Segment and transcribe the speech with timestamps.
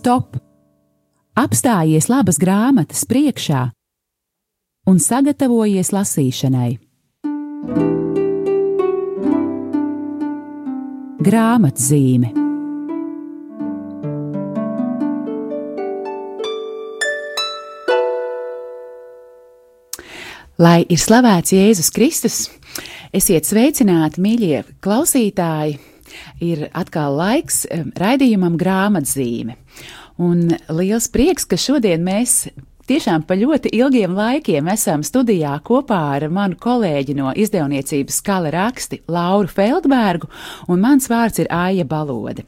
[0.00, 0.38] stop!
[1.36, 3.68] Apstājies labas grāmatas priekšā
[4.88, 6.70] un sagatavojies lasīšanai.
[11.20, 12.32] Grāmatzīme
[20.60, 22.42] Lai ir slavēts Jēzus Kristus,
[23.16, 25.78] esiet sveicināti, mīļie klausītāji!
[26.44, 27.62] Ir atkal laiks
[28.00, 29.59] raidījumam grāmatzīme.
[30.20, 32.50] Un liels prieks, ka šodien mēs
[32.90, 39.00] tiešām pa ļoti ilgiem laikiem esam studijā kopā ar manu kolēģi no izdevniecības Skala raksti
[39.08, 40.28] Lauru Feldbergu,
[40.68, 42.44] un mans vārds ir Aija Balode.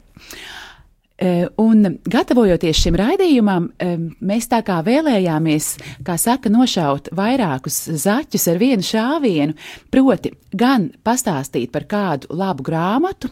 [1.23, 5.67] Eh, un, gatavojoties šim raidījumam, eh, mēs tā kā vēlējāmies,
[6.03, 9.53] kā saka, nošaut vairākus zaķus ar vienu šāvienu,
[9.93, 13.29] proti, gan pastāstīt par kādu labu grāmatu,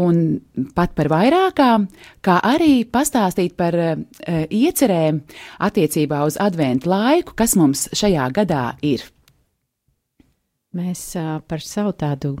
[0.00, 0.40] un
[0.74, 1.86] pat par vairākām,
[2.24, 4.00] kā arī pastāstīt par uh,
[4.50, 5.20] iecerēm
[5.62, 9.04] attiecībā uz adventu laiku, kas mums šajā gadā ir.
[10.74, 12.34] Mēs uh, par savu tādu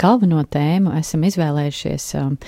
[0.00, 2.38] galveno tēmu esam izvēlējušies um,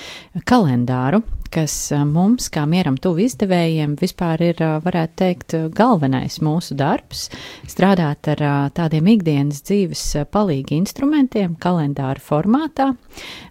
[0.49, 1.21] kalendāru,
[1.53, 7.29] kas um, mums, kā mieram tuvu izdevējiem, vispār ir, uh, varētu teikt, galvenais mūsu darbs-
[7.73, 10.03] strādāt ar tādiem ikdienas dzīves
[10.33, 12.93] palīgi instrumentiem, kalendāru formātā.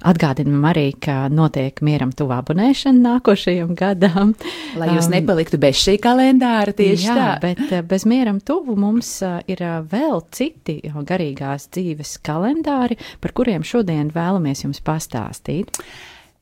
[0.05, 4.35] Atgādinam arī, ka notiek mieram tuvu abonēšana nākošajam gadam.
[4.75, 7.29] Lai jūs um, nepaliktu bez šī kalendāra tieši jā, tā.
[7.41, 14.65] bet bez mieram tuvu mums ir vēl citi garīgās dzīves kalendāri, par kuriem šodien vēlamies
[14.65, 15.81] jums pastāstīt?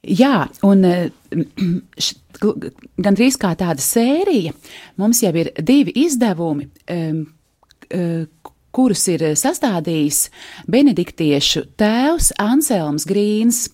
[0.04, 1.12] Jā, un eh,
[3.06, 4.52] gandrīz kā tāda sērija.
[5.00, 8.26] Mums jau ir divi izdevumi, eh,
[8.74, 10.20] kurus ir sastādījis
[10.68, 13.68] benediktiešu tēvs Anselms Grīns,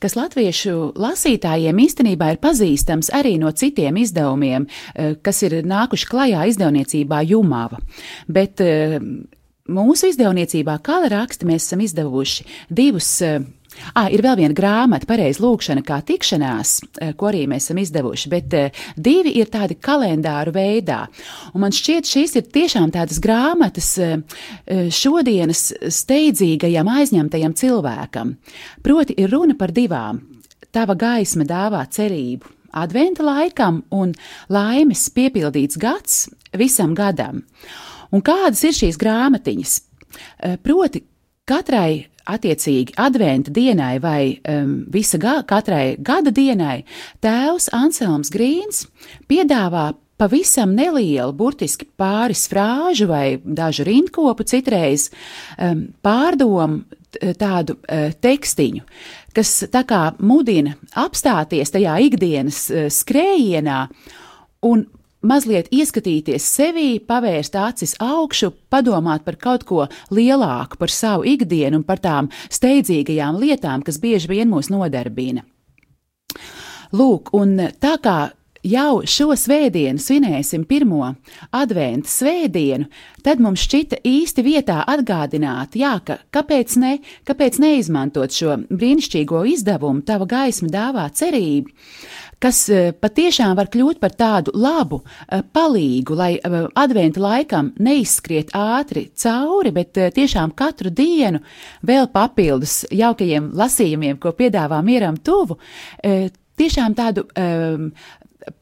[0.00, 6.48] kas latviešu lasītājiem īstenībā ir pazīstams arī no citiem izdevumiem, eh, kas ir nākuši klajā
[6.54, 7.82] izdevniecībā Jumava.
[8.28, 8.60] Bet
[9.64, 13.22] Mūsu izdevniecībā Kala raksta mēs esam izdevuši divus.
[13.94, 18.30] Ah, ir vēl viena grāmata, pareizi lūkšana, kā tikšanās, eh, ko arī mēs esam izdevuši,
[18.32, 21.04] bet uh, divi ir tādi kalendāru veidā.
[21.54, 24.40] Un man šķiet, šīs ir tiešām tādas grāmatas uh,
[24.94, 28.36] šodienas steidzīgajam, aizņemtajam cilvēkam.
[28.82, 30.22] Proti, ir runa par divām.
[30.74, 34.12] Tava gaisma dāvā cerību adventa laikam un
[34.52, 36.24] laimes piepildīts gads
[36.58, 37.42] visam gadam.
[38.14, 39.76] Un kādas ir šīs grāmatiņas?
[40.38, 41.02] Eh, proti,
[41.46, 46.84] katrai attiecīgi adventa dienai vai um, visa ga katrai gada dienai
[47.24, 48.86] tēvs Anselms Grīns
[49.28, 55.10] piedāvā pavisam nelielu, burtiski pāris frāžu vai dažu rindkopu citreiz
[55.58, 56.84] um, pārdomu
[57.38, 58.82] tādu uh, tekstiņu,
[59.34, 63.80] kas tā kā mudina apstāties tajā ikdienas uh, skrējienā
[64.66, 64.86] un
[65.24, 71.88] mazliet ieskatīties sevī, pavērst acis augšu, padomāt par kaut ko lielāku, par savu ikdienu un
[71.88, 75.44] par tām steidzīgajām lietām, kas bieži vien mūs nodarbina.
[76.94, 78.18] Lūk, un tā kā
[78.64, 81.10] jau šo svētdienu svinēsim pirmo
[81.54, 82.88] adventu svētdienu,
[83.24, 86.96] tad mums šķita īsti vietā atgādināt, jā, ka kāpēc ne,
[87.28, 91.72] kāpēc neizmantot šo brīnišķīgo izdevumu, tava gaisma dāvā cerību
[92.44, 98.52] kas eh, patiešām var kļūt par tādu labu eh, palīgu, lai eh, adventa laikam neizskriet
[98.58, 101.40] ātri cauri, bet tiešām katru dienu
[101.86, 105.56] vēl papildus jaukajiem lasījumiem, ko piedāvā mieram tuvu,
[106.58, 107.88] tiešām tādu um,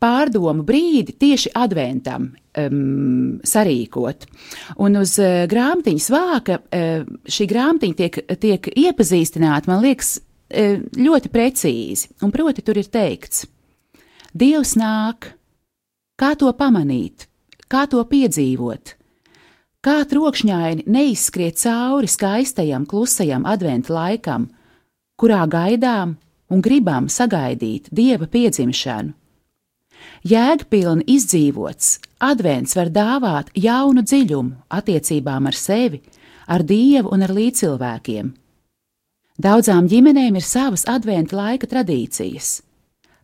[0.01, 4.27] pārdomu brīdi tieši adventam um, sarīkot.
[4.85, 11.33] Un uz uh, grāmatiņas vāka uh, šī grāmatiņa tiek, tiek iepazīstināta, man liekas, uh, ļoti
[11.35, 12.13] precīzi.
[12.23, 13.47] Un proti tur ir teikts,
[14.33, 15.27] Dievs nāk,
[16.17, 17.27] kā to pamanīt,
[17.69, 18.95] kā to piedzīvot,
[19.85, 24.49] kā trokšņaini neizskriet cauri skaistajam, klusajam adventu laikam,
[25.21, 26.17] kurā gaidām
[26.49, 29.13] un gribam sagaidīt dieva piedzimšanu.
[30.25, 36.01] Jēgpilni izdzīvots, advents var dāvāt jaunu dziļumu attiecībām ar sevi,
[36.49, 38.33] ar dievu un ar līdzcilvēkiem.
[39.43, 42.63] Daudzām ģimenēm ir savas adventa laika tradīcijas.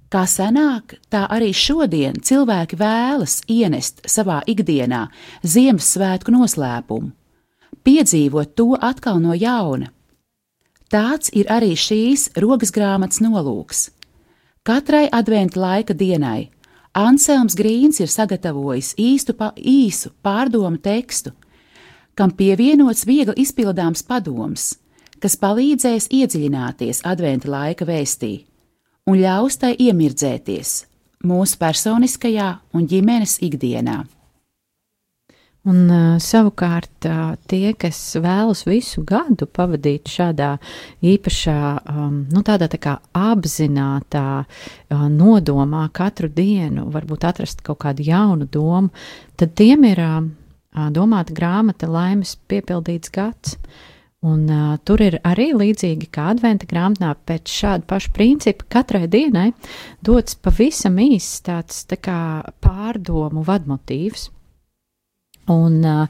[0.09, 5.03] Kā senāk, tā arī šodien cilvēki vēlas ienest savā ikdienā
[5.45, 7.11] Ziemassvētku noslēpumu,
[7.85, 9.91] piedzīvot to atkal no jauna.
[10.89, 13.91] Tāds ir arī šīs rokas grāmatas nolūks.
[14.65, 16.49] Katrai adventu laika dienai
[16.97, 21.37] Anselms Grīns ir sagatavojis īstu pa, īsu pārdomu tekstu,
[22.17, 24.79] kam pievienots viegli izpildāms padoms,
[25.21, 28.39] kas palīdzēs iedziļināties adventu laika vēstī
[29.09, 30.77] un ļaus tai iemirdzēties,
[31.25, 34.05] mūsu personiskajā un ģimenes ikdienā.
[35.69, 35.91] Un
[36.23, 37.05] savukārt
[37.51, 40.55] tie, kas vēlas visu gadu pavadīt šādā
[41.05, 41.57] īpašā,
[42.31, 44.47] nu tādā tā kā apzinātā
[45.13, 48.95] nodomā katru dienu, varbūt atrast kaut kādu jaunu domu,
[49.37, 50.01] tad tiem ir
[50.95, 53.59] domāta grāmata Laimes piepildīts gads.
[54.26, 59.53] Un, uh, tur ir arī līdzīgi kā adventa grāmatā, pēc šāda paša principa katrai dienai
[60.03, 62.19] dots pavisam īsts tāds tā kā
[62.65, 64.26] pārdomu vadmotīvs.
[65.49, 66.06] Un uh,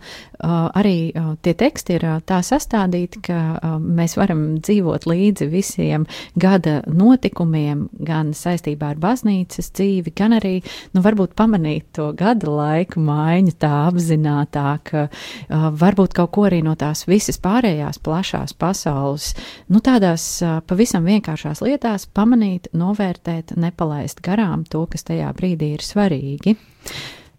[0.74, 6.06] arī uh, tie teksti ir uh, tā sastādīti, ka uh, mēs varam dzīvot līdzi visiem
[6.38, 10.56] gada notikumiem, gan saistībā ar baznīcas dzīvi, gan arī,
[10.94, 16.74] nu, varbūt pamanīt to gada laiku maiņu tā apzinātāk, uh, varbūt kaut ko arī no
[16.78, 19.30] tās visas pārējās plašās pasaules,
[19.70, 25.86] nu, tādās uh, pavisam vienkāršās lietās pamanīt, novērtēt, nepalaist garām to, kas tajā brīdī ir
[25.86, 26.58] svarīgi.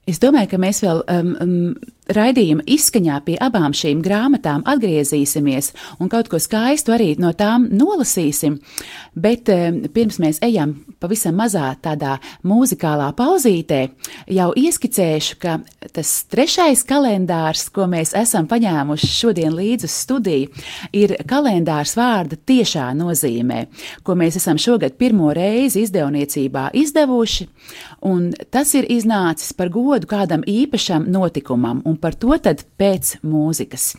[0.10, 1.56] Es domāju, ka mēs vēl um, um,
[2.16, 8.60] raidījuma izskaņā pie abām šīm grāmatām atgriezīsimies un kaut ko skaistu arī no tām nolasīsim.
[9.20, 12.18] Bet um, pirms mēs ejam pavisam mazā tādā
[12.48, 13.80] mūzikālā pauzītē,
[14.32, 15.58] jau ieskicēšu, ka
[15.96, 20.50] tas trešais kalendārs, ko mēs esam paņēmuši šodien līdzi uz studiju,
[20.96, 23.66] ir kalendārs vārda tiešā nozīmē,
[24.04, 27.48] ko mēs esam šogad pirmo reizi izdevniecībā izdevuši,
[28.10, 33.94] un tas ir iznācis par godu kādam īpašam notikumam, un par to tad pēc mūzikas.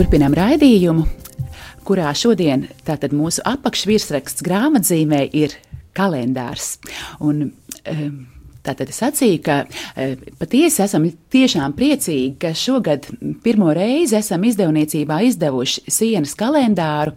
[0.00, 1.02] Turpinam raidījumu,
[1.84, 5.52] kurā šodien tātad mūsu apakšvirsraksts grāmatzīmē ir
[5.92, 6.78] kalendārs.
[7.20, 7.50] Un,
[7.84, 8.14] um,
[8.66, 9.56] Tātad es sacīju, ka
[9.96, 10.10] e,
[10.40, 13.06] patiesi esam tiešām priecīgi, ka šogad
[13.44, 17.14] pirmo reizi esam izdevniecībā izdevuši sienas kalendāru.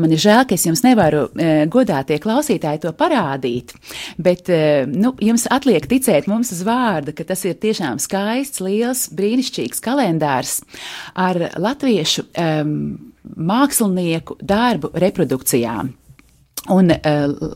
[0.00, 3.76] Man ir žēl, ka es jums nevaru e, godātie klausītāji to parādīt,
[4.18, 4.60] bet e,
[4.90, 10.58] nu, jums atliek ticēt mums uz vārda, ka tas ir tiešām skaists, liels, brīnišķīgs kalendārs
[11.14, 12.74] ar latviešu um,
[13.36, 15.94] mākslinieku darbu reprodukcijām.
[16.68, 17.52] Un uh,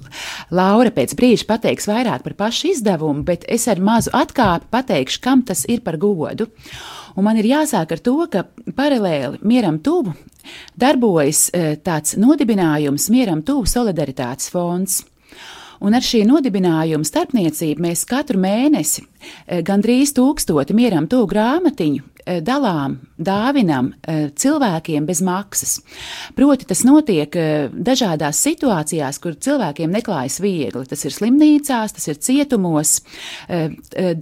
[0.55, 5.43] Laura pēc brīža pateiks vairāk par pašu izdevumu, bet es ar mazu atkāpi pateikšu, kam
[5.45, 6.49] tas ir par godu.
[7.15, 10.15] Un man ir jāsāk ar to, ka paralēli mieram tuvu
[10.81, 15.03] darbojas uh, tāds nodibinājums Mieram tuvu solidaritātes fonds.
[15.85, 22.97] Un ar šī nodibinājuma starpniecību mēs katru mēnesi uh, gandrīz tūkstoti mieram tuvu grāmatiņu dalām,
[23.21, 25.79] dāvinam eh, cilvēkiem bez maksas.
[26.37, 30.85] Proti, tas notiek eh, dažādās situācijās, kur cilvēkiem neklājas viegli.
[30.89, 32.97] Tas ir slimnīcās, tas ir cietumos,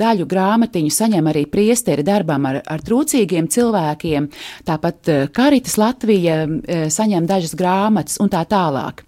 [0.03, 4.29] daļu grāmatiņu saņem arī priesteri darbam ar, ar trūcīgiem cilvēkiem,
[4.67, 6.43] tāpat Karitas Latvija
[6.93, 9.05] saņem dažas grāmatas un tā tālāk.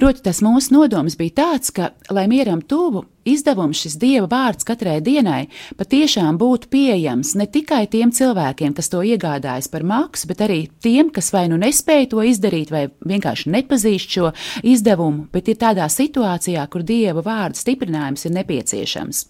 [0.00, 5.00] Proti, tas mūsu nodoms bija tāds, ka, lai mieram tuvu, izdevums, šis dieva vārds katrai
[5.04, 5.46] dienai
[5.78, 11.10] patiešām būtu pieejams ne tikai tiem cilvēkiem, kas to iegādājas par maksu, bet arī tiem,
[11.14, 16.64] kas vai nu nespēja to izdarīt, vai vienkārši nepazīst šo izdevumu, bet ir tādā situācijā,
[16.72, 19.24] kur dieva vārda stiprinājums ir nepieciešams.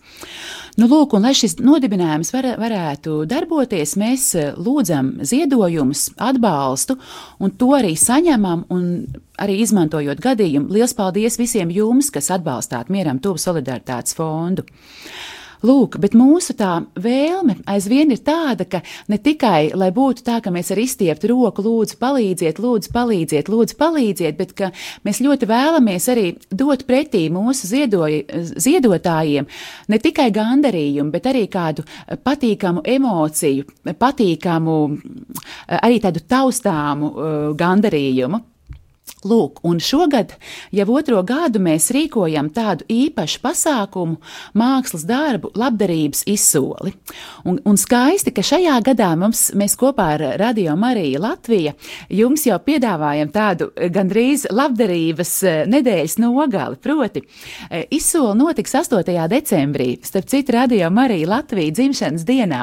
[0.81, 6.99] Nu, lūk, un lai šis nodibinājums var, varētu darboties, mēs eh, lūdzam ziedojumus, atbalstu,
[7.39, 8.65] un to arī saņemam,
[9.41, 10.73] arī izmantojot gadījumu.
[10.75, 13.39] Lielas paldies visiem jums, kas atbalstāt Mieram Tuvu
[13.85, 14.65] solidaritātes fondu!
[15.65, 20.51] Lūk, bet mūsu tā vēlme aizvien ir tāda, ka ne tikai, lai būtu tā, ka
[20.53, 24.71] mēs ar izstieptu roku lūdzu palīdziet, lūdzu palīdziet, lūdzu palīdziet, bet ka
[25.09, 28.27] mēs ļoti vēlamies arī dot pretī mūsu ziedoji,
[28.61, 29.49] ziedotājiem
[29.89, 33.65] ne tikai gandarījumu, bet arī kādu patīkamu emociju,
[33.97, 34.81] patīkamu,
[35.81, 38.51] arī tādu taustāmu uh, gandarījumu.
[39.25, 40.35] Lūk, un šogad
[40.73, 44.19] jau otro gadu mēs rīkojam tādu īpašu pasākumu,
[44.57, 46.93] mākslas darbu, labdarības izsoli.
[47.49, 51.73] Un, un skaisti, ka šajā gadā mums, mēs kopā ar Radio Mariju Latviju
[52.13, 56.81] jums jau piedāvājam tādu gandrīz labdarības eh, nedēļas nogali.
[56.85, 57.25] Proti,
[57.71, 59.09] eh, izsoli notiks 8.
[59.33, 62.63] decembrī, starp citu Radio Mariju Latviju dzimšanas dienā.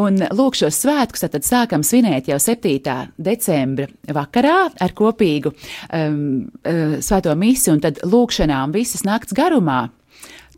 [0.00, 2.96] Un lūk, šos svētkus tad sākam svinēt jau 7.
[3.20, 5.52] decembra vakarā ar kopīgu
[5.92, 9.86] um, uh, svēto misi un tad lūkšanām visas nakts garumā.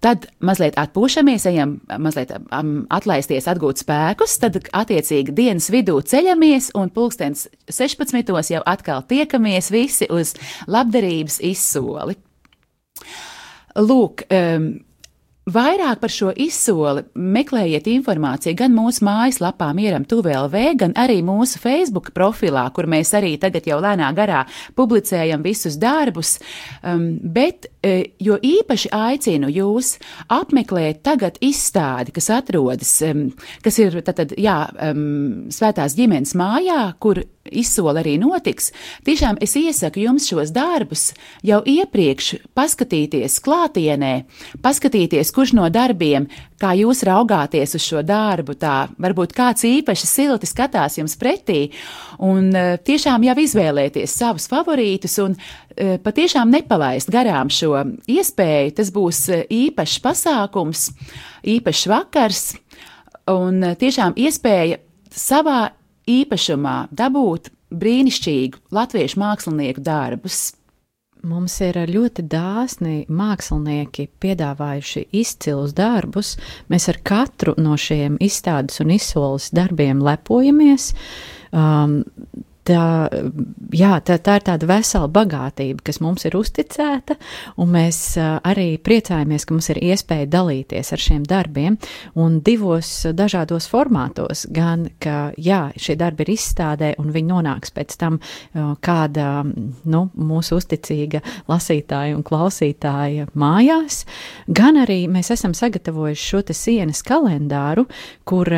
[0.05, 6.91] Tad mazliet atpūšamies, ejam mazliet um, atlaisties, atgūt spēkus, tad attiecīgi dienas vidū ceļamies un
[6.93, 8.35] pulkstens 16.
[8.53, 10.35] jau atkal tiekamies visi uz
[10.69, 12.19] labdarības izsoli.
[13.81, 14.69] Lūk, um,
[15.45, 22.15] Vairāk par šo izsoli meklējiet informāciju gan mūsu mājaslapā Mieram TUVLV, gan arī mūsu Facebook
[22.17, 26.39] profilā, kur mēs arī tagad jau lēnā garā publicējam visus darbus,
[26.81, 29.99] um, bet e, jo īpaši aicinu jūs
[30.33, 33.27] apmeklēt tagad izstādi, kas atrodas, um,
[33.61, 37.21] kas ir tātad, jā, um, svētās ģimenes mājā, kur
[37.53, 38.71] izsole arī notiks,
[39.05, 41.11] tiešām es iesaku jums šos darbus
[41.45, 44.13] jau iepriekš paskatīties klātienē,
[44.65, 46.29] paskatīties, kurš no darbiem,
[46.61, 51.69] kā jūs raugāties uz šo darbu, tā varbūt kāds īpaši silti skatās jums pretī,
[52.23, 57.77] un e, tiešām jau izvēlēties savus favorītus un e, patiešām nepalaist garām šo
[58.09, 58.75] iespēju.
[58.79, 60.89] Tas būs e, īpašs pasākums,
[61.45, 62.45] īpašs vakars
[63.31, 64.81] un tiešām iespēja
[65.15, 65.75] savā
[66.11, 70.53] īpašumā dabūt brīnišķīgu latviešu mākslinieku darbus.
[71.25, 76.35] Mums ir ļoti dāsni mākslinieki piedāvājuši izcilus darbus.
[76.69, 80.91] Mēs ar katru no šiem izstādes un izsoles darbiem lepojamies.
[81.55, 82.03] Um,
[82.67, 82.85] tā,
[83.75, 87.17] jā, tā, tā ir tāda vesela bagātība, kas mums ir uzticēta,
[87.61, 91.79] un mēs arī priecājamies, ka mums ir iespēja dalīties ar šiem darbiem
[92.21, 94.47] un divos dažādos formātos.
[94.55, 98.21] Gan, ka jā, šie darbi ir izstādē, un viņi nonāks pēc tam
[98.55, 104.05] kāda nu, mūsu uzticīga lasītāja un klausītāja mājās,
[104.49, 107.87] gan arī mēs esam sagatavojuši šo sienas kalendāru,
[108.29, 108.49] kur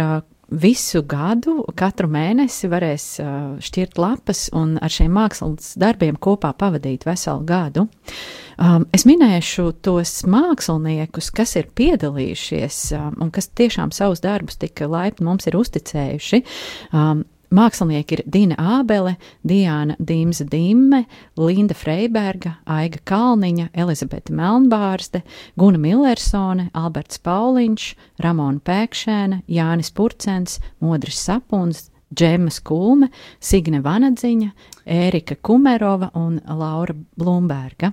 [0.51, 3.07] visu gadu, katru mēnesi varēs
[3.67, 7.87] šķirt lapas un ar šiem mākslas darbiem kopā pavadīt veselu gadu.
[8.57, 14.81] Um, es minēšu tos māksliniekus, kas ir piedalījušies um, un kas tiešām savus darbus tik
[14.89, 16.41] laipni mums ir uzticējuši.
[16.97, 21.05] Um, Mākslinieki ir Dina Ābele, Diana Dīmza Dimme,
[21.39, 25.23] Linda Freiberga, Aiga Kalniņa, Elizabete Melnbārste,
[25.59, 27.91] Guna Millersone, Alberts Pauliņš,
[28.25, 33.11] Ramona Pēkšēna, Jānis Purcens, Modris Sapuns, Džemas Kulme,
[33.41, 34.51] Signe Vanadziņa,
[34.87, 37.93] Ērika Kumerova un Laura Blumberga.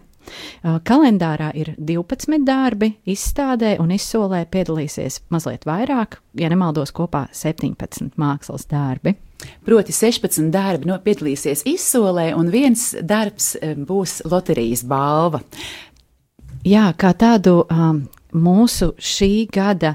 [0.63, 8.69] Kalendārā ir 12 darbi, izstādē un izsolē piedalīsies mazliet vairāk, ja nemaldos, kopā 17 mākslas
[8.71, 9.17] darbi.
[9.65, 13.53] Proti 16 darbi no piedalīsies izsolē, un viens darbs
[13.87, 15.43] būs loterijas balva.
[16.63, 19.93] Jā, kā tādu um, mūsu šī gada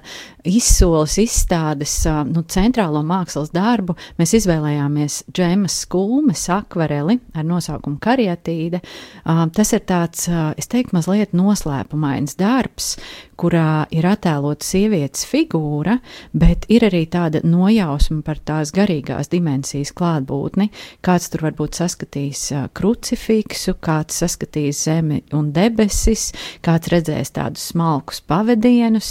[0.49, 1.95] izsoles izstādes
[2.31, 8.81] nu, centrālo mākslas darbu mēs izvēlējāmies Džemas Skulmes akvareli ar nosaukumu Karietīde.
[9.25, 10.29] Tas ir tāds,
[10.59, 12.95] es teiktu, mazliet noslēpumains darbs,
[13.39, 15.99] kurā ir attēlota sievietes figūra,
[16.35, 20.71] bet ir arī tāda nojausma par tās garīgās dimensijas klātbūtni.
[21.07, 26.33] Kāds tur varbūt saskatīs krucifiksu, kāds saskatīs zemi un debesis,
[26.67, 29.11] kāds redzēs tādus smalkus pavadienus,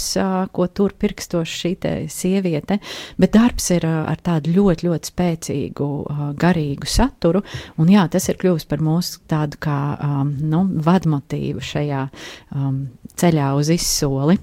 [0.54, 1.72] ko tur pirkstoši šī
[2.12, 2.78] sieviete,
[3.20, 5.88] bet darbs ir ar tādu ļoti, ļoti spēcīgu
[6.40, 7.42] garīgu saturu,
[7.78, 9.80] un jā, tas ir kļuvis par mūsu tādu kā
[10.24, 12.06] nu, vadmotīvu šajā
[13.18, 14.38] ceļā uz izsoli.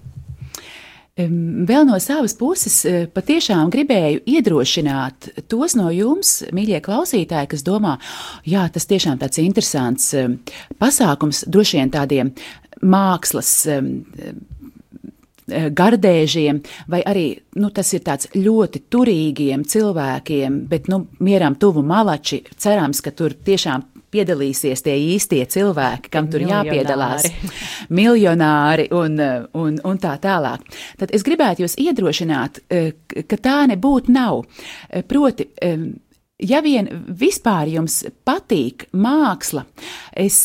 [1.15, 2.81] Vēl no savas puses
[3.15, 7.93] patiešām gribēju iedrošināt tos no jums, mīļie klausītāji, kas domā,
[8.43, 10.09] jā, tas tiešām tāds interesants
[10.75, 12.33] pasākums, droši vien tādiem
[12.83, 13.53] mākslas
[15.47, 16.61] gardēžiem,
[16.91, 17.27] vai arī
[17.61, 22.41] nu, tas ir tāds ļoti turīgiem cilvēkiem, bet nu, mieram tuvu malači.
[22.57, 23.85] Cerams, ka tur tiešām
[24.15, 27.27] piedalīsies tie īstie cilvēki, kam tur jāpiedalās,
[27.99, 29.19] miljonāri un,
[29.59, 30.63] un, un tā tālāk.
[31.01, 32.63] Tad es gribētu jūs iedrošināt,
[33.27, 34.43] ka tā nebūtu nav.
[35.09, 35.51] Proti,
[36.43, 39.61] Ja vien vispār jums patīk māksla,
[40.11, 40.41] es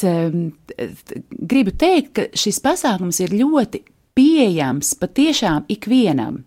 [1.51, 3.81] gribu teikt, ka šis pasākums ir ļoti
[4.21, 6.43] pieejams patiešām ikvienam.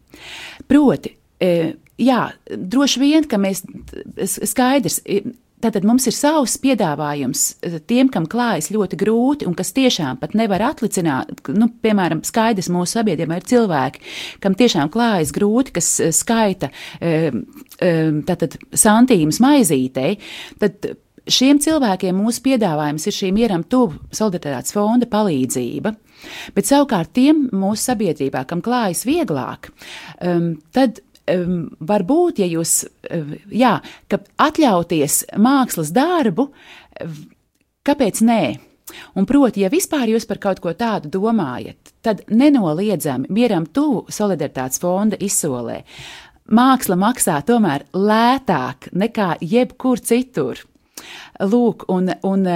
[0.69, 1.53] Proti, e,
[1.97, 3.65] jā, droši vien, ka mēs
[4.53, 5.01] skaidrs.
[5.63, 7.41] Tātad mums ir savs piedāvājums
[7.87, 11.31] tiem, kam klājas ļoti grūti un kas tiešām pat nevar atlicināt.
[11.55, 14.03] Nu, piemēram, skaidrs mūsu sabiedrībā ir cilvēki,
[14.43, 16.67] kam tiešām klājas grūti, kas skaita
[17.79, 20.17] tātad santīmas maizītei.
[20.59, 20.91] Tad
[21.29, 25.93] šiem cilvēkiem mūsu piedāvājums ir šī mieram tuvu solidaritātes fonda palīdzība.
[26.55, 29.69] Bet savukārt tiem mūsu sabiedrībā, kam klājas vieglāk,
[30.23, 31.01] um, tad
[31.31, 33.77] um, varbūt, ja jūs, um, jā,
[34.47, 36.49] atļauties mākslas darbu,
[37.87, 38.43] kāpēc nē?
[39.17, 44.81] Un proti, ja vispār jūs par kaut ko tādu domājat, tad nenoliedzami mieram tuvu solidaritātes
[44.83, 45.81] fonda izsolē.
[46.53, 50.59] Māksla maksā tomēr lētāk nekā jebkur citur.
[51.53, 52.49] Lūk, un, un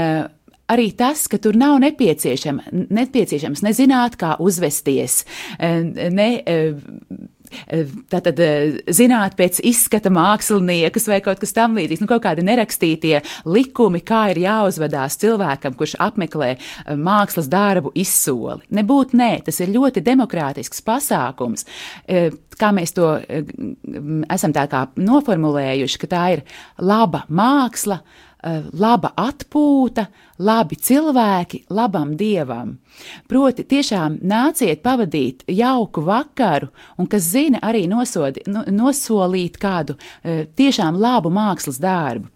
[0.67, 5.23] arī tas, ka tur nav nepieciešama, nepieciešams nezināt, kā uzvesties,
[5.59, 6.29] ne
[8.11, 8.39] Tātad
[8.91, 14.41] zināt pēc izskata māksliniekus vai kaut kas tamlīdzīgs, nu kaut kādi nerakstītie likumi, kā ir
[14.43, 16.53] jāuzvedās cilvēkam, kurš apmeklē
[16.99, 18.67] mākslas darbu izsoli.
[18.75, 21.67] Nebūt nē, tas ir ļoti demokrātisks pasākums.
[22.57, 23.15] Kā mēs to
[24.33, 26.47] esam tā kā noformulējuši, ka tā ir
[26.83, 28.25] laba māksla, Eh,
[28.77, 30.07] laba atpūta,
[30.39, 32.77] labi cilvēki, labam dievam.
[33.29, 40.99] Proti, tiešām nāciet pavadīt jauku vakaru, un kas zina, arī nosodi, nosolīt kādu eh, tiešām
[41.01, 42.29] labu mākslas darbu.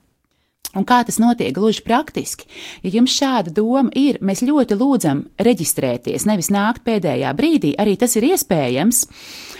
[0.72, 2.46] Un kā tas notiek gluži praktiski?
[2.79, 8.15] Ja jums šāda doma ir, mēs ļoti lūdzam reģistrēties, nevis nākt pēdējā brīdī, arī tas
[8.15, 9.03] ir iespējams.
[9.03, 9.50] Uh,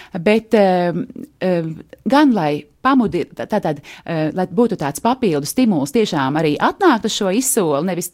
[0.58, 1.72] uh,
[2.15, 2.51] gan lai
[2.82, 8.12] pamudinātu, tātad, uh, lai būtu tāds papildu stimuls tiešām arī atnākt uz šo izsoli, nevis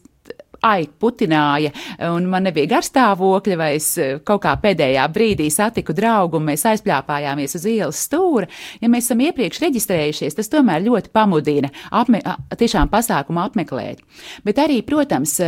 [0.64, 1.70] ai, putināja,
[2.10, 6.66] un man nebija garstāvokļa, vai es eh, kaut kā pēdējā brīdī satiku draugu, un mēs
[6.72, 8.48] aizpļāpājāmies uz ielas stūra.
[8.82, 12.22] Ja mēs esam iepriekš reģistrējušies, tas tomēr ļoti pamudina apme,
[12.58, 14.02] tiešām pasākumu apmeklēt.
[14.46, 15.38] Bet arī, protams,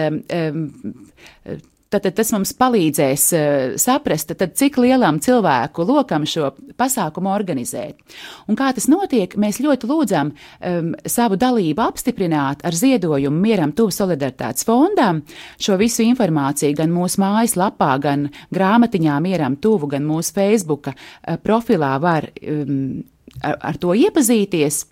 [1.90, 3.44] Tad tas mums palīdzēs uh,
[3.82, 7.98] saprast, tad, cik lielam cilvēku lokam šo pasākumu organizēt.
[8.46, 13.90] Un kā tas notiek, mēs ļoti lūdzam um, savu dalību apstiprināt ar ziedojumu Mieram Tuvu
[13.96, 15.24] solidaritātes fondam.
[15.58, 20.94] Šo visu informāciju gan mūsu mājaslapā, gan grāmatiņā Mieram Tuvu, gan mūsu Facebook uh,
[21.42, 23.02] profilā var um,
[23.42, 24.84] ar, ar to iepazīties.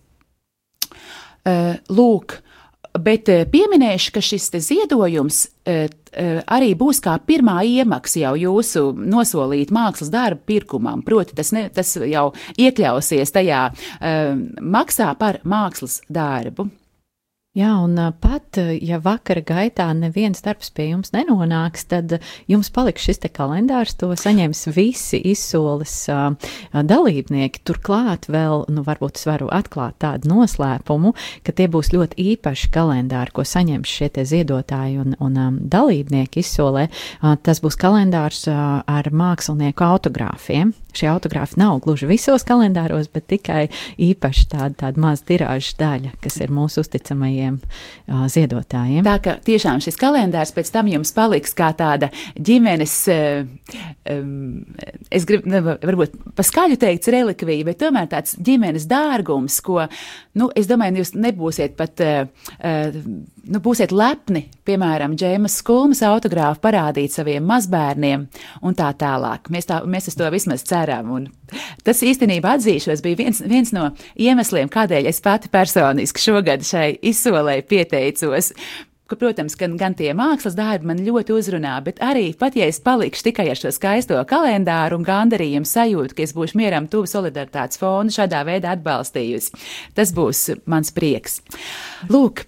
[1.46, 2.40] Uh, lūk,
[3.02, 8.84] Bet eh, pieminēšu, ka šis ziedojums eh, eh, arī būs kā pirmā iemaksa jau jūsu
[8.98, 11.04] nosolīt mākslas darbu pirkumam.
[11.06, 13.62] Proti, tas, ne, tas jau iekļausies tajā
[14.61, 16.68] maksā par mākslas darbu.
[17.56, 23.22] Jā, un pat ja vakara gaitā neviens darbs pie jums nenonāks, tad jums paliks šis
[23.22, 26.37] te kalendārs, to saņems visi izsoles uh,
[26.76, 27.62] dalībnieki.
[27.66, 33.32] Turklāt vēl, nu, varbūt es varu atklāt tādu noslēpumu, ka tie būs ļoti īpaši kalendāri,
[33.32, 36.87] ko saņems šie te ziedotāji un, un um, dalībnieki izsolē.
[37.22, 40.76] Uh, tas būs kalendārs uh, ar mākslinieku autogrāfiem.
[40.98, 43.66] Šie autogrāfi nav gluži visos kalendāros, bet tikai
[44.02, 49.06] īpaši tāda, tāda maza tirāža daļa, kas ir mūsu uzticamajiem uh, ziedotājiem.
[49.06, 53.80] Tā ka tiešām šis kalendārs pēc tam jums paliks kā tāda ģimenes, uh,
[54.12, 54.62] um,
[55.14, 59.87] es gribu, ne, varbūt paskaļu teikt, relikvija, bet tomēr tāds ģimenes dārgums, ko,
[60.38, 63.02] nu, es domāju, jūs nebūsiet pat, uh, uh,
[63.48, 68.26] nu, būsiet lepni, piemēram, Džēmas Skulmas autogrāfu parādīt saviem mazbērniem
[68.64, 69.48] un tā tālāk.
[69.52, 71.12] Mēs, tā, mēs to vismaz ceram.
[71.16, 71.30] Un
[71.87, 77.61] tas īstenībā atzīšos, bija viens, viens no iemesliem, kādēļ es pati personiski šogad šai izsolē
[77.68, 78.52] pieteicos.
[79.08, 82.76] Ka, protams, gan, gan tie mākslas darbi man ļoti uzrunā, bet arī pat ja es
[82.84, 87.80] palikšu tikai ar šo skaisto kalendāru un gandarījumu sajūtu, ka es būšu mieram tuvu solidaritātes
[87.80, 89.56] fondu šādā veidā atbalstījusi,
[89.96, 91.40] tas būs mans prieks.
[92.12, 92.44] Lūk,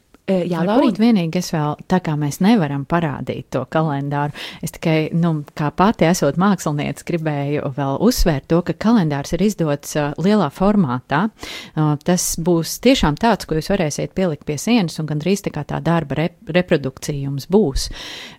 [0.51, 5.41] Jā, Varbūt vienīgi es vēl, tā kā mēs nevaram parādīt to kalendāru, es tikai, nu,
[5.57, 11.27] kā pati esot mākslinieca, gribēju vēl uzsvērt to, ka kalendārs ir izdots uh, lielā formātā.
[11.75, 15.65] Uh, tas būs tiešām tāds, ko jūs varēsiet pielikt pie sienas, un gandrīz tā kā
[15.69, 17.89] tā darba rep reprodukcija jums būs.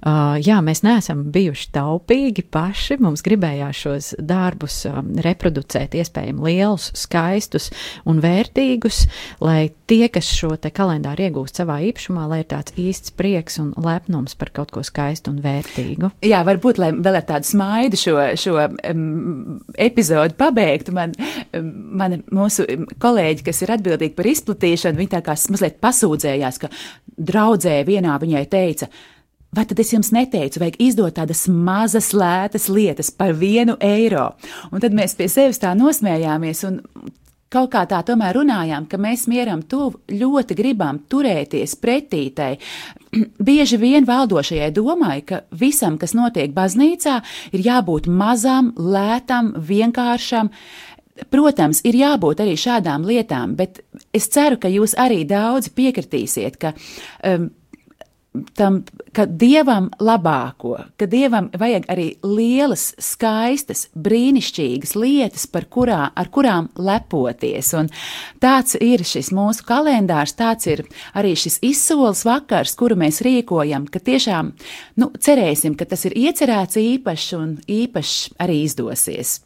[0.02, 6.92] Uh, jā, mēs neesam bijuši taupīgi paši, mums gribējās šos darbus uh, reproducēt iespējami lielus,
[6.98, 7.72] skaistus
[8.10, 9.04] un vērtīgus,
[9.44, 13.72] lai tie, kas šo te kalendāru iegūst savā īpašumā, lai ir tāds īsts prieks un
[13.82, 16.12] lepnums par kaut ko skaistu un vērtīgu.
[16.26, 21.16] Jā, varbūt, lai vēl ar tādu smaidu šo, šo um, epizodu pabeigtu, man,
[21.58, 22.68] um, man mūsu
[23.02, 26.72] kolēģi, kas ir atbildīgi par izplatīšanu, viņi tā kā mazliet pasūdzējās, ka
[27.32, 28.92] draudzē vienā viņai teica,
[29.52, 34.30] Vai tad es jums neteicu, vajag izdot tādas mazas, lētas lietas par vienu eiro?
[34.72, 36.78] Un tad mēs pie sevis tā nosmējāmies, un
[37.52, 42.52] kaut kā tā tomēr runājām, ka mēs mieram tuvu ļoti gribam turēties pretītai.
[43.48, 47.20] Bieži vien valdošajai domai, ka visam, kas notiek baznīcā,
[47.52, 50.52] ir jābūt mazam, lētam, vienkāršam.
[51.32, 53.84] Protams, ir jābūt arī šādām lietām, bet
[54.16, 56.72] es ceru, ka jūs arī daudzi piekritīsiet, ka
[57.28, 57.52] um,
[58.56, 58.80] tam,
[59.12, 67.74] ka dievam labāko, ka dievam vajag arī lielas, skaistas, brīnišķīgas lietas, kurā, ar kurām lepoties.
[67.76, 67.92] Un
[68.44, 70.86] tāds ir šis mūsu kalendārs, tāds ir
[71.18, 74.56] arī šis izsoles vakars, kuru mēs rīkojam, ka tiešām
[75.02, 79.42] nu, cerēsim, ka tas ir iecerēts īpašs un īpašs arī izdosies.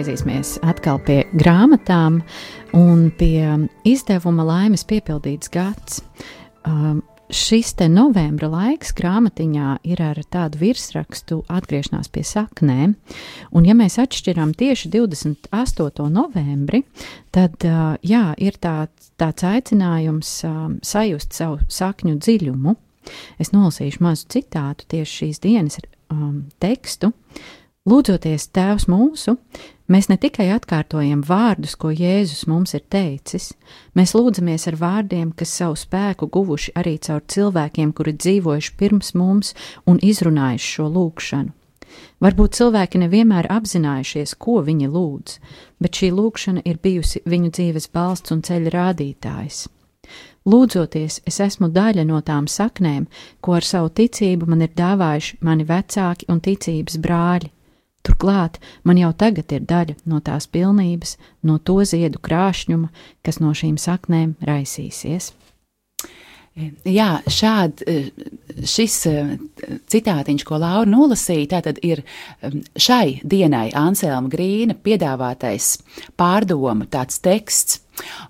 [0.00, 2.22] Atgriezīsimies atkal pie grāmatām
[2.72, 3.44] un pie
[3.84, 5.98] izdevuma laimes piepildīts gads.
[6.64, 12.96] Um, šis te novembra laiks grāmatiņā ir ar tādu virsrakstu atgriešanās pie saknēm,
[13.52, 16.08] un ja mēs atšķiram tieši 28.
[16.08, 16.86] novembri,
[17.28, 22.78] tad, uh, jā, ir tāds, tāds aicinājums um, sajust savu sakņu dziļumu.
[23.42, 27.12] Es nolasīšu mazu citātu tieši šīs dienas um, tekstu.
[27.88, 29.38] Lūdzoties Tēvs mūsu,
[29.90, 33.48] Mēs ne tikai atkārtojam vārdus, ko Jēzus mums ir teicis,
[33.98, 39.50] mēs lūdzamies ar vārdiem, kas savu spēku guvuši arī caur cilvēkiem, kuri dzīvojuši pirms mums
[39.90, 41.50] un izrunājuši šo lūgšanu.
[42.22, 45.38] Varbūt cilvēki nevienmēr apzinājušies, ko viņi lūdz,
[45.82, 49.64] bet šī lūgšana ir bijusi viņu dzīves balsts un ceļa rādītājs.
[50.46, 53.10] Lūdzoties, es esmu daļa no tām saknēm,
[53.42, 57.50] ko ar savu ticību man ir dāvājuši mani vecāki un ticības brāļi.
[58.06, 62.88] Turklāt man jau tagad ir daļa no tās pilnības, no to ziedu krāšņuma,
[63.26, 65.34] kas no šīm saknēm raisīsies.
[66.84, 67.84] Jā, šād,
[68.68, 68.96] šis
[69.92, 72.02] citātiņš, ko Laura nolasīja, tātad ir
[72.74, 75.76] šai dienai Anselma Grīna piedāvātais
[76.20, 77.78] pārdomu tāds teksts.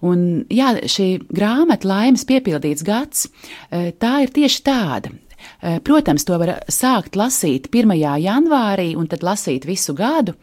[0.04, 3.26] Un jā, šī grāmata laimes piepildīts gads,
[3.70, 5.14] tā ir tieši tāda.
[5.60, 7.92] Eh, protams, to var sākt lasīt 1.
[8.22, 10.34] janvārī un tad lasīt visu gadu,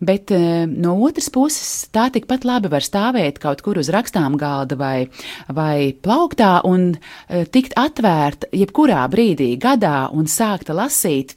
[0.00, 4.76] bet eh, no otras puses tā tikpat labi var stāvēt kaut kur uz rakstām galda
[4.80, 5.08] vai,
[5.48, 11.36] vai plauktā un eh, tikt atvērta jebkurā brīdī gadā un sākta lasīt.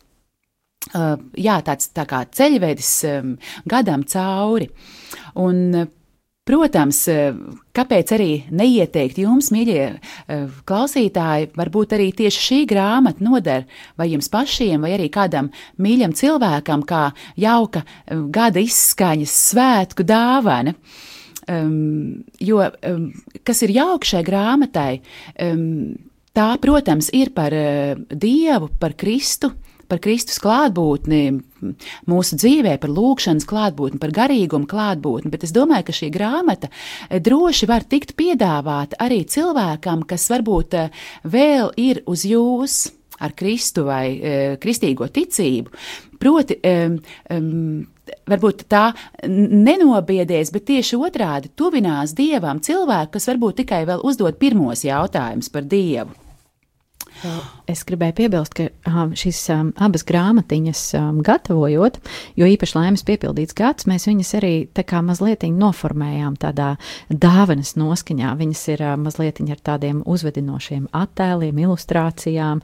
[0.94, 2.90] Jā, tāds tā kā ceļvedis
[3.72, 4.66] gadam cauri.
[5.40, 5.62] Un
[6.44, 7.32] Protams, eh,
[7.72, 13.64] kāpēc arī neieteikt jums, mīļie eh, klausītāji, varbūt arī tieši šī grāmata noder
[13.96, 15.48] vai jums pašiem, vai arī kādam
[15.80, 17.06] mīļam cilvēkam, kā
[17.40, 20.76] jauka eh, gada izskaņas svētku dāvana.
[21.44, 23.08] Um, jo um,
[23.44, 25.02] kas ir jauki šai grāmatai,
[25.44, 25.96] um,
[26.32, 29.50] tā, protams, ir par uh, Dievu, par Kristu,
[29.94, 31.22] par Kristus klātbūtni
[32.10, 36.72] mūsu dzīvē, par lūkšanas klātbūtni, par garīgumu klātbūtni, bet es domāju, ka šī grāmata
[37.14, 40.80] droši var tikt piedāvāta arī cilvēkam, kas varbūt
[41.30, 42.82] vēl ir uz jūs
[43.24, 45.72] ar Kristu vai e, kristīgo ticību.
[46.20, 46.74] Proti, e,
[47.30, 47.38] e,
[48.34, 48.88] varbūt tā
[49.30, 55.70] nenobiedies, bet tieši otrādi tuvinās dievam cilvēku, kas varbūt tikai vēl uzdod pirmos jautājumus par
[55.70, 56.23] dievu.
[57.70, 59.40] Es gribēju piebilst, ka šīs
[59.80, 60.82] abas grāmatiņas
[61.24, 62.00] gatavojot,
[62.36, 66.74] jo īpaši laimes piepildīts gads, mēs viņas arī tā kā mazliet noformējām tādā
[67.10, 68.34] dāvanas noskaņā.
[68.40, 72.62] Viņas ir mazliet ar tādiem uzvedinošiem attēliem, ilustrācijām,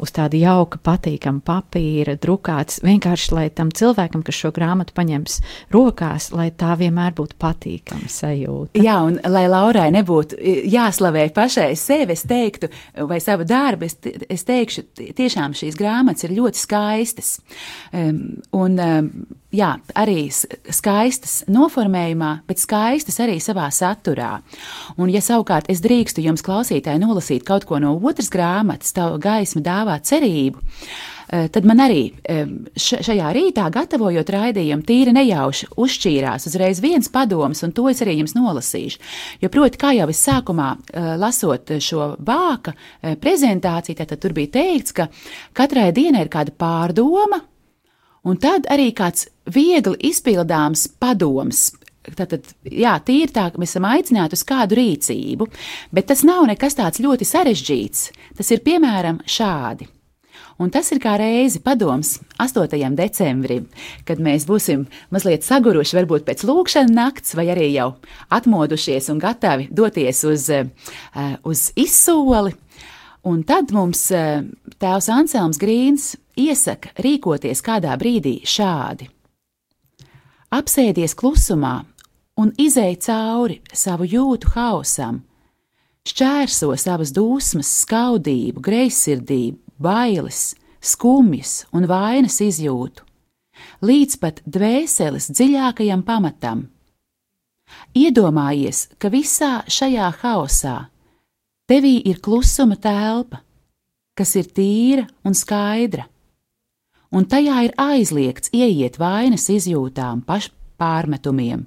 [0.00, 2.80] uz tāda jauka, patīkama papīra, drukāts.
[2.84, 5.40] Vienkārši, lai tam cilvēkam, kas šo grāmatu paņems
[5.74, 8.80] rokās, lai tā vienmēr būtu patīkama sajūta.
[8.80, 10.40] Jā, un lai Laurai nebūtu
[10.72, 12.72] jāslavē pašai sevi, es teiktu,
[13.08, 13.96] vai savu darbu, es,
[14.30, 14.84] es teikšu,
[15.18, 17.36] tiešām šīs grāmatas ir ļoti skaistas.
[17.92, 19.10] Um, un, um,
[19.54, 24.36] jā, arī skaistas noformējumā, bet skaistas arī savā saturā.
[24.96, 29.64] Un, ja savukārt es drīkstu jums klausītāji nolasīt kaut ko no otras grāmatas, tā gaisma
[29.66, 30.62] dāvā cerību.
[31.30, 32.08] Eh, tad man arī
[32.74, 38.34] šajā rītā, gatavojot raidījumu, tīri nejauši uzšķīrās uzreiz viens padoms, un to es arī jums
[38.34, 38.98] nolasīšu.
[39.44, 44.56] Jo, proti, kā jau es sākumā eh, lasot šo vāka eh, prezentāciju, tad tur bija
[44.58, 45.06] teikts, ka
[45.54, 47.38] katrai dienai ir kāda pārdoma,
[48.26, 51.68] un tad arī kāds viegli izpildāms padoms,
[52.16, 55.46] Tātad, jā, tīri tā, ka mēs esam aicināti uz kādu rīcību,
[55.92, 58.06] bet tas nav nekas tāds ļoti sarežģīts.
[58.40, 59.84] Tas ir piemēram šādi.
[60.60, 62.74] Un tas ir kā reizi padoms 8.
[62.92, 63.64] decembrim,
[64.04, 67.94] kad mēs būsim mazliet saguruši, varbūt pēc lūkšanas nakts, vai arī jau
[68.28, 70.68] atmodušies un gatavi doties uz, eh,
[71.48, 72.52] uz izsoli.
[73.24, 74.44] Un tad mums eh,
[74.76, 79.08] tēvs Anselms Grīns iesaka rīkoties kādā brīdī šādi:
[80.52, 81.86] Apsēdies klusumā
[82.36, 85.22] un izēj cauri savu jūtu hausam,
[86.04, 93.04] šķērso savas dusmas, skaudību, greizsirdību, bailes, skumjas un vainas izjūtu,
[93.84, 96.68] līdz pat dvēseles dziļākajam pamatam.
[97.94, 100.76] Iedomājies, ka visā šajā haosā
[101.70, 103.42] tevī ir klusuma telpa,
[104.18, 106.08] kas ir tīra un skaidra,
[107.14, 111.64] un tajā ir aizliegts ieiet vainas izjūtām, pašpārmetumiem.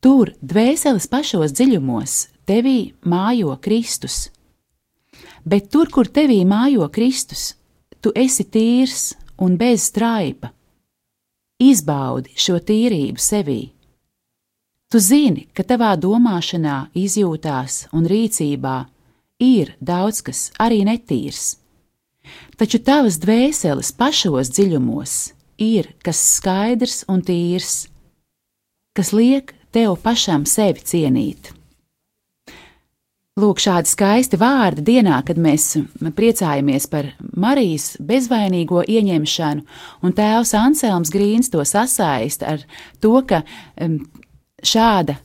[0.00, 4.28] Tur, dvēseles pašos dziļumos, tevī mājo Kristus
[5.48, 7.54] bet tur, kur tevī mājo Kristus,
[8.02, 10.52] tu esi tīrs un bez straipa.
[11.58, 13.62] Izbaudi šo tīrību sevī.
[14.88, 18.76] Tu zini, ka tavā domāšanā, izjūtās un rīcībā
[19.42, 21.58] ir daudz kas arī netīrs,
[22.56, 25.18] taču tavas dvēseles pašos dziļumos
[25.60, 27.88] ir kas skaidrs un tīrs,
[28.96, 31.52] kas liek tev pašam sevi cienīt.
[33.38, 35.76] Lūk, šādi skaisti vārdi dienā, kad mēs
[36.16, 39.62] priecājamies par Marijas bezvainīgo ieņemšanu,
[40.02, 42.64] un tēvs Anselms Grīns to sasaista ar
[42.98, 43.44] to, ka
[44.58, 45.20] šāda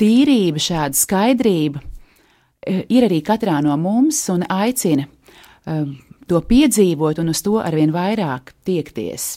[0.00, 5.04] tīrība, šāda skaidrība e, ir arī katrā no mums un aicina
[6.28, 9.34] to piedzīvot un uz to arvien vairāk tiekties.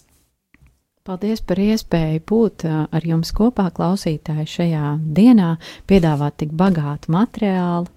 [1.02, 5.56] Paldies par iespēju būt ar jums kopā, klausītāji, šajā dienā,
[5.90, 7.90] piedāvāt tik bagātu materiālu.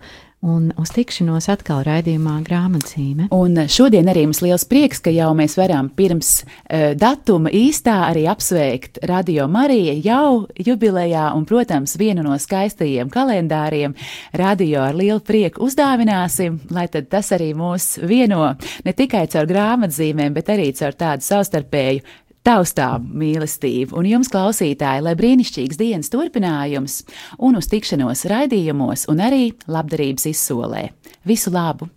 [0.44, 3.30] Un uz tikšanos atkal raidījumā grāmatzīme.
[3.32, 8.26] Un šodien arī mums liels prieks, ka jau mēs varam pirms uh, datuma īstā arī
[8.28, 10.26] apsveikt Radio Mariju jau
[10.60, 13.96] jubilejā un, protams, vienu no skaistajiem kalendāriem
[14.36, 18.50] radio ar lielu prieku uzdāvināsim, lai tad tas arī mūs vieno
[18.84, 22.04] ne tikai caur grāmatzīmēm, bet arī caur tādu savstarpēju
[22.44, 27.00] taustām mīlestību, un jums, klausītāji, lai brīnišķīgs dienas turpinājums,
[27.40, 30.88] un uz tikšanos raidījumos, un arī labdarības izsolē.
[31.28, 31.88] Visu labu!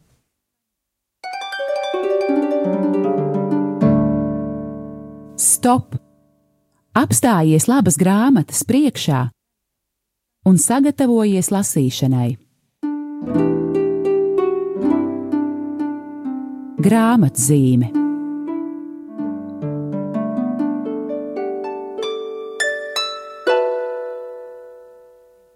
[5.38, 5.98] Stop!
[6.98, 9.28] Apstājies labas grāmatas priekšā
[10.50, 12.32] un sagatavojies lasīšanai.
[16.88, 18.07] Grāmatzīme